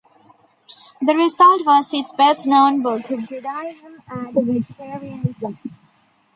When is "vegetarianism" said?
4.35-5.59